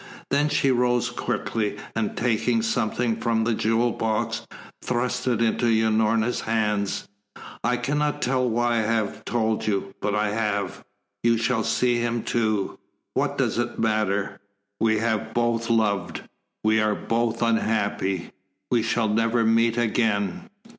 Then 0.31 0.49
she 0.49 0.71
rose 0.71 1.11
quickly, 1.11 1.77
and 1.95 2.17
taking 2.17 2.63
something 2.63 3.17
from 3.17 3.43
the 3.43 3.53
jewel 3.53 3.91
box, 3.91 4.47
thrust 4.81 5.27
it 5.27 5.43
into 5.43 5.67
Unorna's 5.67 6.41
hands. 6.41 7.07
"I 7.63 7.77
cannot 7.77 8.19
tell 8.19 8.49
why 8.49 8.77
I 8.77 8.77
have 8.77 9.23
told 9.25 9.67
you 9.67 9.93
but 10.01 10.15
I 10.15 10.31
have. 10.31 10.83
You 11.21 11.37
shall 11.37 11.63
see 11.63 11.97
him 11.99 12.23
too. 12.23 12.79
What 13.13 13.37
does 13.37 13.59
it 13.59 13.77
matter? 13.77 14.39
We 14.79 14.97
have 14.97 15.35
both 15.35 15.69
loved, 15.69 16.23
we 16.63 16.81
are 16.81 16.95
both 16.95 17.43
unhappy 17.43 18.31
we 18.71 18.81
shall 18.81 19.07
never 19.07 19.43
meet 19.43 19.77
again." 19.77 20.49